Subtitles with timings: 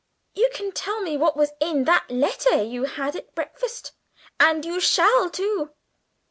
[0.33, 3.91] "You can tell me what was in that letter you had at breakfast
[4.39, 5.75] and you shall too!"